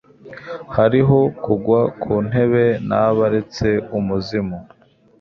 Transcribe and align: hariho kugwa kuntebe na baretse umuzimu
hariho 0.75 1.19
kugwa 1.43 1.79
kuntebe 2.01 2.65
na 2.87 3.01
baretse 3.17 3.67
umuzimu 3.97 4.57